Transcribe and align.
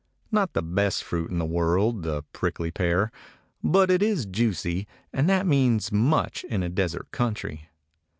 Not 0.31 0.53
the 0.53 0.63
best 0.63 1.03
fruit 1.03 1.29
in 1.29 1.37
the 1.37 1.45
world, 1.45 2.01
the 2.01 2.23
prickly 2.33 2.71
pear, 2.71 3.11
but 3.63 3.91
it 3.91 4.01
is 4.01 4.25
juicy, 4.25 4.87
and 5.13 5.29
that 5.29 5.45
means 5.45 5.91
much 5.91 6.43
in 6.45 6.63
a 6.63 6.69
desert 6.69 7.11
country. 7.11 7.69